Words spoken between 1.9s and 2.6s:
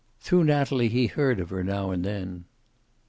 and then.